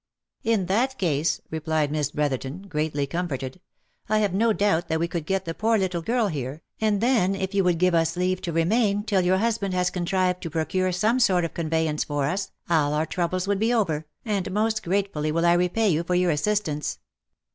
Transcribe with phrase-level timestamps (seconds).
[0.53, 3.61] "In that case," replied Miss Brotherton, greatly comforted,"
[4.09, 7.35] I have no doubt that we could get the poor little girl here, and then
[7.35, 10.91] if you would give us leave to remain till your husband has contrived to procure
[10.91, 15.31] some sort of conveyance for us, all our troubles would be over, and most gratefully
[15.31, 16.97] will I repay you for your assistance."